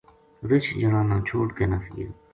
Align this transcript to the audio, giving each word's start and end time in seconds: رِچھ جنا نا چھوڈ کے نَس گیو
رِچھ 0.49 0.69
جنا 0.79 1.01
نا 1.09 1.17
چھوڈ 1.27 1.47
کے 1.57 1.65
نَس 1.71 1.85
گیو 1.95 2.09